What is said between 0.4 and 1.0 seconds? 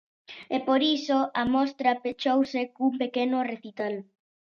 E por